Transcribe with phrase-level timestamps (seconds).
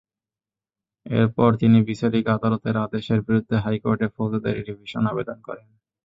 [1.05, 5.67] এরপর তিনি বিচারিক আদালতের আদেশের বিরুদ্ধে হাইকোর্টে ফৌজদারি রিভিশন আবেদন করেন।